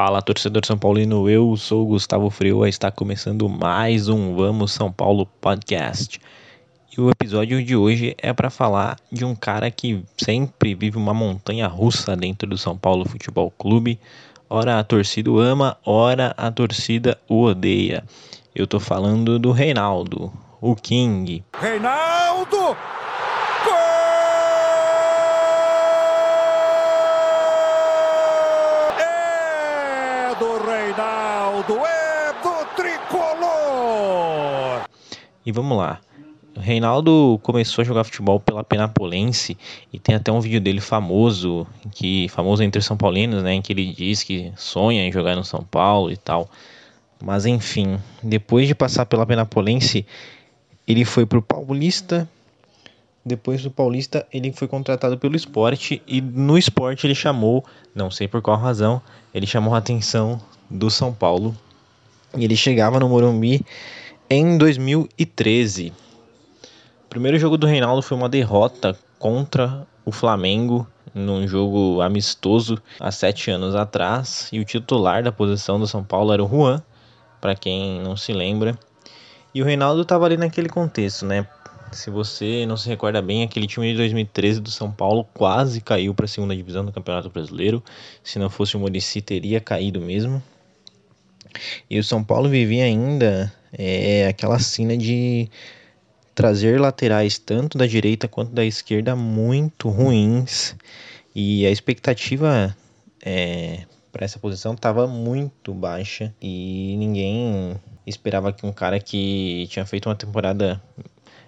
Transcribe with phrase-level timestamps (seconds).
[0.00, 5.26] Fala, torcedor São Paulino, eu sou Gustavo Freua, está começando mais um Vamos São Paulo
[5.40, 6.20] podcast.
[6.96, 11.12] E o episódio de hoje é para falar de um cara que sempre vive uma
[11.12, 13.98] montanha russa dentro do São Paulo Futebol Clube.
[14.48, 18.04] Ora a torcida o ama, ora a torcida o odeia.
[18.54, 21.42] Eu tô falando do Reinaldo, o King.
[21.60, 22.76] Reinaldo!
[31.68, 33.28] Reinaldo é do tricolor.
[35.44, 36.00] E vamos lá.
[36.56, 39.54] O Reinaldo começou a jogar futebol pela Penapolense
[39.92, 43.74] e tem até um vídeo dele famoso, que famoso entre São Paulinos, né, em que
[43.74, 46.48] ele diz que sonha em jogar no São Paulo e tal.
[47.22, 50.06] Mas enfim, depois de passar pela Penapolense,
[50.86, 52.26] ele foi pro Paulista.
[53.24, 57.62] Depois do Paulista, ele foi contratado pelo esporte e no esporte ele chamou,
[57.94, 59.02] não sei por qual razão,
[59.34, 60.40] ele chamou a atenção
[60.70, 61.56] do São Paulo.
[62.36, 63.64] E ele chegava no Morumbi
[64.28, 65.92] em 2013.
[67.04, 73.10] O primeiro jogo do Reinaldo foi uma derrota contra o Flamengo num jogo amistoso há
[73.10, 74.48] sete anos atrás.
[74.52, 76.82] E o titular da posição do São Paulo era o Juan,
[77.40, 78.78] para quem não se lembra.
[79.54, 81.46] E o Reinaldo estava ali naquele contexto, né?
[81.90, 86.14] Se você não se recorda bem, aquele time de 2013 do São Paulo quase caiu
[86.14, 87.82] para a segunda divisão do Campeonato Brasileiro.
[88.22, 90.42] Se não fosse o Murici, teria caído mesmo.
[91.88, 95.48] E o São Paulo vivia ainda é, aquela cena de
[96.34, 100.76] trazer laterais tanto da direita quanto da esquerda muito ruins.
[101.34, 102.76] E a expectativa
[103.24, 103.80] é,
[104.12, 110.08] para essa posição estava muito baixa e ninguém esperava que um cara que tinha feito
[110.08, 110.82] uma temporada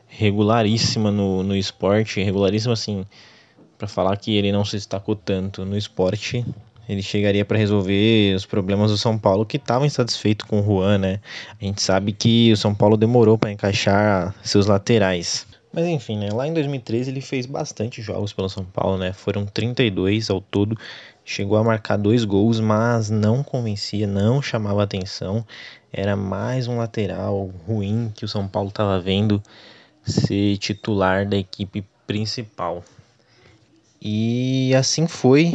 [0.07, 3.07] regularíssima no, no esporte, regularíssima assim,
[3.79, 6.45] para falar que ele não se destacou tanto no esporte,
[6.91, 10.99] ele chegaria para resolver os problemas do São Paulo que estavam insatisfeito com o Juan,
[10.99, 11.21] né?
[11.61, 15.47] A gente sabe que o São Paulo demorou para encaixar seus laterais.
[15.73, 16.31] Mas enfim, né?
[16.33, 19.13] Lá em 2013 ele fez bastante jogos pelo São Paulo, né?
[19.13, 20.77] Foram 32 ao todo.
[21.25, 25.47] Chegou a marcar dois gols, mas não convencia, não chamava atenção.
[25.93, 29.41] Era mais um lateral ruim que o São Paulo estava vendo
[30.03, 32.83] ser titular da equipe principal.
[34.03, 35.53] E assim foi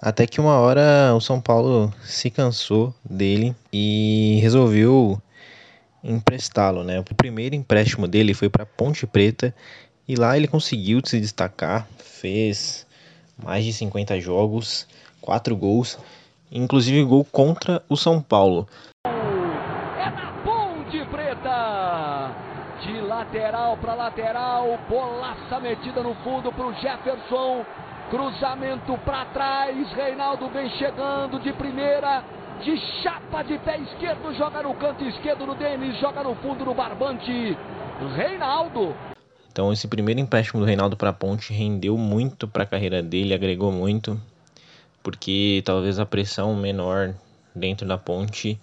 [0.00, 5.20] até que uma hora o São Paulo se cansou dele e resolveu
[6.02, 7.00] emprestá-lo, né?
[7.00, 9.54] O primeiro empréstimo dele foi para Ponte Preta
[10.06, 12.86] e lá ele conseguiu se destacar, fez
[13.42, 14.86] mais de 50 jogos,
[15.20, 15.98] 4 gols,
[16.50, 18.68] inclusive gol contra o São Paulo.
[19.04, 22.30] É na Ponte Preta!
[22.84, 27.64] De lateral para lateral, bolaça metida no fundo para o Jefferson.
[28.10, 32.22] Cruzamento para trás, Reinaldo vem chegando de primeira,
[32.62, 36.72] de chapa de pé esquerdo, joga no canto esquerdo no Denis, joga no fundo no
[36.72, 37.56] barbante.
[38.14, 38.94] Reinaldo.
[39.50, 43.34] Então esse primeiro empréstimo do Reinaldo para a Ponte rendeu muito para a carreira dele,
[43.34, 44.20] agregou muito,
[45.02, 47.12] porque talvez a pressão menor
[47.54, 48.60] dentro da Ponte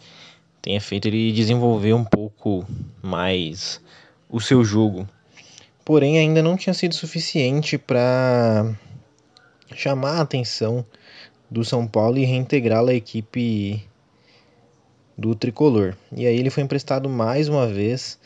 [0.61, 2.65] tenha feito ele desenvolver um pouco
[3.01, 3.81] mais
[4.29, 5.05] o seu jogo.
[5.83, 8.73] Porém, ainda não tinha sido suficiente para
[9.75, 10.85] chamar a atenção
[11.49, 13.83] do São Paulo e reintegrá-la à equipe
[15.17, 15.95] do tricolor.
[16.15, 18.19] E aí ele foi emprestado mais uma vez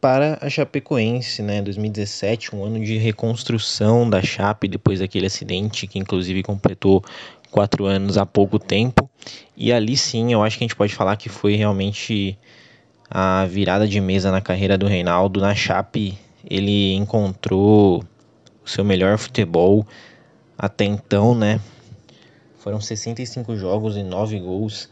[0.00, 5.98] para a Chapecoense, né, 2017, um ano de reconstrução da Chape depois daquele acidente que
[5.98, 7.02] inclusive completou
[7.50, 9.10] quatro anos há pouco tempo.
[9.56, 12.38] E ali sim, eu acho que a gente pode falar que foi realmente
[13.10, 15.40] a virada de mesa na carreira do Reinaldo.
[15.40, 16.16] Na Chape,
[16.48, 18.04] ele encontrou
[18.64, 19.86] o seu melhor futebol,
[20.58, 21.60] até então, né?
[22.58, 24.90] Foram 65 jogos e 9 gols.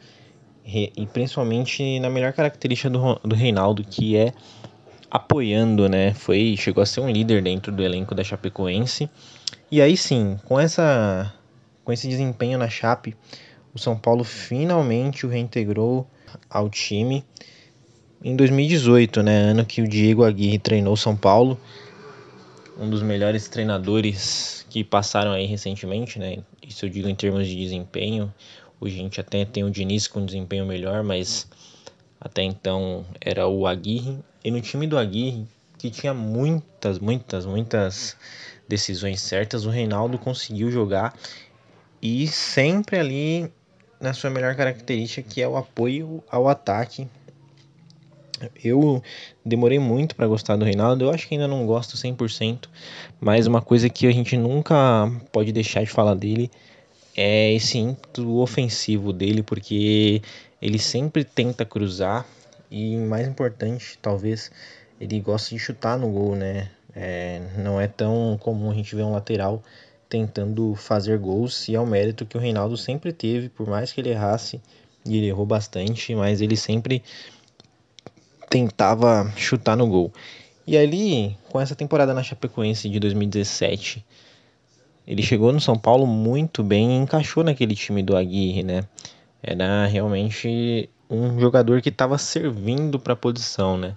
[0.65, 4.33] E principalmente na melhor característica do, do Reinaldo, que é
[5.11, 6.15] apoiando, né?
[6.15, 9.11] Foi, chegou a ser um líder dentro do elenco da Chapecoense.
[9.71, 11.33] E aí sim, com essa
[11.85, 13.17] com esse desempenho na Chape,
[13.73, 16.05] o São Paulo finalmente o reintegrou
[16.51, 17.25] ao time
[18.25, 21.61] em 2018, né, ano que o Diego Aguirre treinou São Paulo
[22.79, 26.39] um dos melhores treinadores que passaram aí recentemente, né?
[26.63, 28.33] Isso eu digo em termos de desempenho.
[28.81, 31.47] Hoje a gente até tem o Diniz com desempenho melhor, mas
[32.21, 34.19] até então era o Aguirre.
[34.45, 35.47] E no time do Aguirre,
[35.79, 38.17] que tinha muitas, muitas, muitas
[38.69, 41.15] decisões certas, o Reinaldo conseguiu jogar
[42.03, 43.51] e sempre ali
[43.99, 47.09] na sua melhor característica, que é o apoio ao ataque
[48.63, 49.03] eu
[49.45, 52.69] demorei muito para gostar do Reinaldo, eu acho que ainda não gosto 100%,
[53.21, 56.51] mas uma coisa que a gente nunca pode deixar de falar dele
[57.17, 60.21] é esse ímpeto ofensivo dele, porque
[60.61, 62.27] ele sempre tenta cruzar
[62.71, 64.51] e mais importante, talvez,
[65.01, 66.71] ele gosta de chutar no gol, né?
[66.95, 69.63] É, não é tão comum a gente ver um lateral
[70.09, 74.01] tentando fazer gols e é o mérito que o Reinaldo sempre teve, por mais que
[74.01, 74.61] ele errasse,
[75.05, 77.03] e ele errou bastante, mas ele sempre
[78.49, 80.13] tentava chutar no gol.
[80.67, 84.05] E ali, com essa temporada na Chapecoense de 2017,
[85.07, 88.85] ele chegou no São Paulo muito bem e encaixou naquele time do Aguirre, né?
[89.43, 93.95] Era realmente um jogador que estava servindo para a posição, né?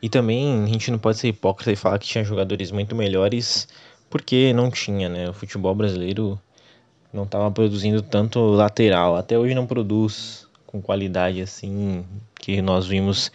[0.00, 3.68] E também a gente não pode ser hipócrita e falar que tinha jogadores muito melhores,
[4.08, 5.28] porque não tinha, né?
[5.28, 6.40] O futebol brasileiro
[7.12, 12.04] não estava produzindo tanto lateral, até hoje não produz com qualidade assim
[12.38, 13.32] que nós vimos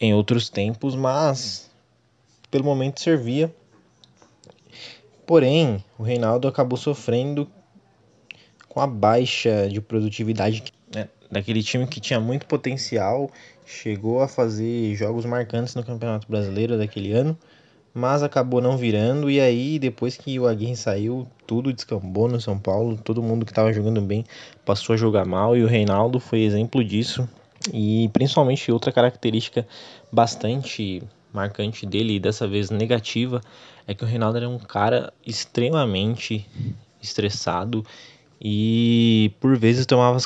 [0.00, 1.70] em outros tempos, mas
[2.50, 3.54] pelo momento servia.
[5.26, 7.48] Porém, o Reinaldo acabou sofrendo
[8.68, 10.64] com a baixa de produtividade
[10.94, 13.30] né, daquele time que tinha muito potencial,
[13.66, 17.36] chegou a fazer jogos marcantes no Campeonato Brasileiro daquele ano,
[17.92, 22.58] mas acabou não virando e aí depois que o Aguirre saiu, tudo descambou no São
[22.58, 24.24] Paulo, todo mundo que estava jogando bem
[24.64, 27.28] passou a jogar mal e o Reinaldo foi exemplo disso.
[27.72, 29.66] E principalmente outra característica
[30.12, 31.02] bastante
[31.32, 33.40] marcante dele, e dessa vez negativa,
[33.86, 36.46] é que o Reinaldo era um cara extremamente
[37.02, 37.84] estressado
[38.40, 40.18] e por vezes tomava,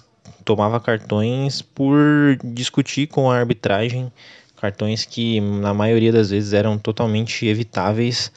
[0.45, 1.97] tomava cartões por
[2.45, 4.13] discutir com a arbitragem,
[4.57, 8.31] cartões que na maioria das vezes eram totalmente evitáveis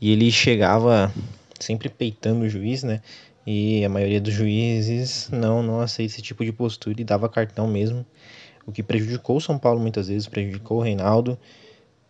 [0.00, 1.12] e ele chegava
[1.58, 3.00] sempre peitando o juiz, né?
[3.50, 7.66] E a maioria dos juízes não não aceita esse tipo de postura e dava cartão
[7.66, 8.04] mesmo,
[8.66, 11.38] o que prejudicou o São Paulo muitas vezes, prejudicou o Reinaldo.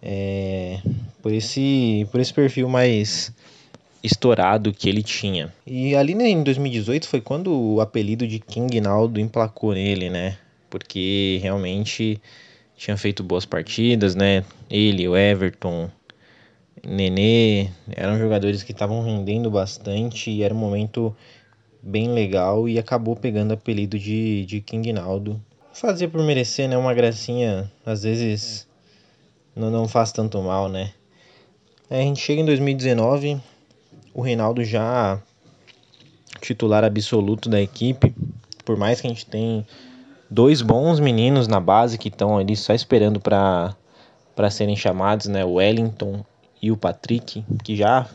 [0.02, 0.80] É,
[1.22, 3.32] por esse por esse perfil mais
[4.02, 5.54] estourado que ele tinha.
[5.64, 10.36] E ali né, em 2018 foi quando o apelido de King Naldo emplacou nele, né?
[10.68, 12.20] Porque realmente
[12.76, 14.42] tinha feito boas partidas, né?
[14.68, 15.88] Ele, o Everton,
[16.86, 21.14] Nenê, eram jogadores que estavam rendendo bastante e era um momento
[21.82, 25.40] bem legal e acabou pegando apelido de, de King Naldo.
[25.72, 26.76] Fazia por merecer, né?
[26.76, 28.66] Uma gracinha, às vezes
[29.54, 30.92] não, não faz tanto mal, né?
[31.90, 33.40] Aí a gente chega em 2019,
[34.12, 35.22] o Reinaldo já
[36.40, 38.14] titular absoluto da equipe,
[38.64, 39.66] por mais que a gente tenha
[40.30, 43.74] dois bons meninos na base que estão ali só esperando para
[44.36, 46.24] para serem chamados, né, o Wellington
[46.60, 48.08] e o Patrick, que já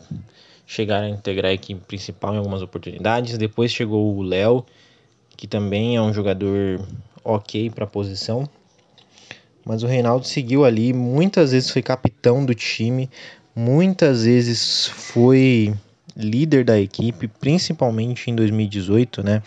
[0.66, 3.38] chegaram a integrar a equipe principal em algumas oportunidades.
[3.38, 4.64] Depois chegou o Léo,
[5.36, 6.86] que também é um jogador
[7.22, 8.48] ok para a posição.
[9.64, 13.08] Mas o Reinaldo seguiu ali, muitas vezes foi capitão do time,
[13.56, 15.74] muitas vezes foi
[16.14, 19.42] líder da equipe, principalmente em 2018, né?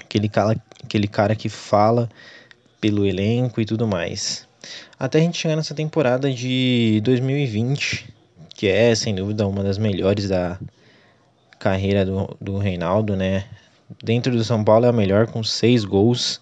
[0.00, 2.08] Aquele cara, aquele cara que fala
[2.80, 4.48] pelo elenco e tudo mais.
[5.02, 8.06] Até a gente chegar nessa temporada de 2020,
[8.54, 10.60] que é sem dúvida uma das melhores da
[11.58, 13.44] carreira do, do Reinaldo, né?
[14.00, 16.40] Dentro do São Paulo é a melhor, com seis gols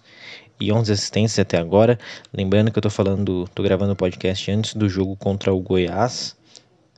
[0.59, 1.97] e 11 assistências até agora.
[2.31, 6.35] Lembrando que eu tô falando, tô gravando o podcast antes do jogo contra o Goiás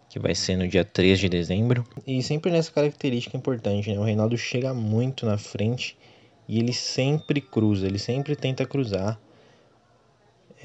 [0.10, 1.88] que vai ser no dia 3 de dezembro.
[2.06, 3.98] E sempre nessa característica importante, né?
[3.98, 5.98] O Reinaldo chega muito na frente
[6.46, 9.18] e ele sempre cruza, ele sempre tenta cruzar.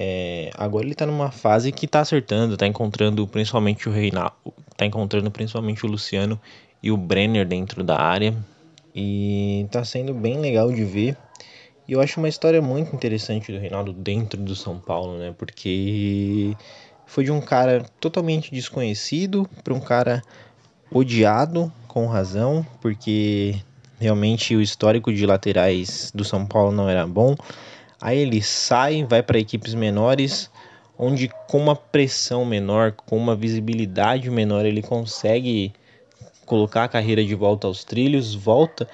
[0.01, 4.33] É, agora ele tá numa fase que tá acertando, tá encontrando principalmente o Reinaldo,
[4.77, 6.41] tá encontrando principalmente o Luciano
[6.81, 8.33] e o Brenner dentro da área.
[8.95, 11.17] E tá sendo bem legal de ver.
[11.89, 15.35] E eu acho uma história muito interessante do Reinaldo dentro do São Paulo, né?
[15.37, 16.57] Porque
[17.05, 20.23] foi de um cara totalmente desconhecido para um cara
[20.93, 23.57] odiado com razão, porque
[23.99, 27.35] realmente o histórico de laterais do São Paulo não era bom.
[28.01, 30.51] Aí ele sai, vai para equipes menores,
[30.97, 35.73] onde com uma pressão menor, com uma visibilidade menor, ele consegue
[36.47, 38.89] colocar a carreira de volta aos trilhos, volta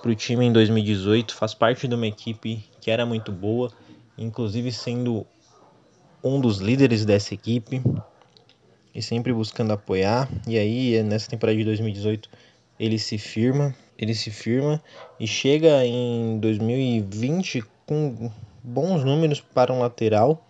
[0.00, 3.72] para o time em 2018, faz parte de uma equipe que era muito boa,
[4.16, 5.26] inclusive sendo
[6.22, 7.82] um dos líderes dessa equipe
[8.94, 10.28] e sempre buscando apoiar.
[10.46, 12.30] E aí, nessa temporada de 2018,
[12.78, 14.82] ele se firma, ele se firma
[15.18, 18.30] e chega em 2020 com
[18.62, 20.44] bons números para um lateral,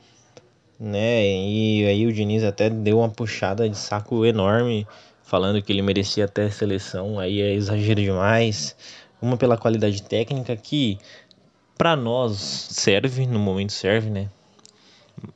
[0.81, 1.25] né?
[1.25, 4.87] E aí o Diniz até deu uma puxada de saco enorme,
[5.23, 7.19] falando que ele merecia até seleção.
[7.19, 8.75] Aí é exagero demais.
[9.21, 10.99] Uma pela qualidade técnica que
[11.76, 12.37] para nós
[12.71, 14.28] serve, no momento serve, né?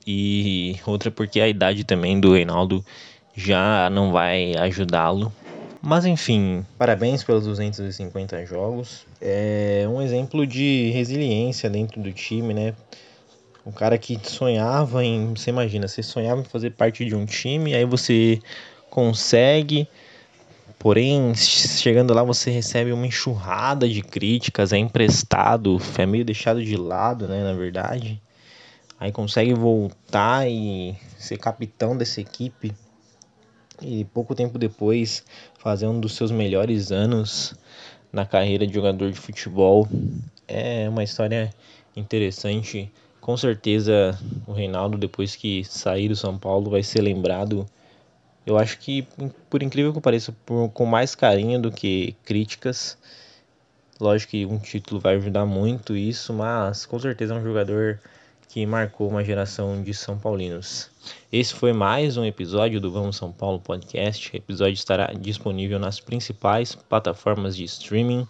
[0.07, 2.85] e outra porque a idade também do Reinaldo
[3.35, 5.33] já não vai ajudá-lo.
[5.83, 9.07] Mas enfim, parabéns pelos 250 jogos.
[9.21, 12.75] É um exemplo de resiliência dentro do time, né?
[13.65, 15.33] Um cara que sonhava em.
[15.35, 18.41] Você imagina, você sonhava em fazer parte de um time, aí você
[18.91, 19.89] consegue.
[20.79, 26.77] Porém, chegando lá você recebe uma enxurrada de críticas, é emprestado, é meio deixado de
[26.77, 28.21] lado, né, na verdade.
[28.99, 32.75] Aí consegue voltar e ser capitão dessa equipe
[33.83, 35.25] e pouco tempo depois
[35.59, 37.55] fazer um dos seus melhores anos
[38.13, 39.89] na carreira de jogador de futebol.
[40.47, 41.51] É uma história
[41.97, 42.91] interessante.
[43.21, 47.67] Com certeza o Reinaldo, depois que sair do São Paulo, vai ser lembrado.
[48.47, 49.07] Eu acho que,
[49.49, 52.97] por incrível que pareça, por, com mais carinho do que críticas.
[54.01, 58.01] Lógico que um título vai ajudar muito isso, mas com certeza é um jogador
[58.51, 60.91] que marcou uma geração de São Paulinos.
[61.33, 64.33] Esse foi mais um episódio do Vamos São Paulo Podcast.
[64.33, 68.27] O episódio estará disponível nas principais plataformas de streaming.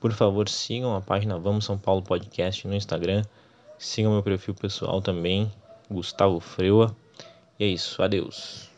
[0.00, 3.22] Por favor, sigam a página Vamos São Paulo Podcast no Instagram.
[3.78, 5.52] Sigam meu perfil pessoal também,
[5.90, 6.96] Gustavo Freua.
[7.58, 8.69] E é isso, adeus.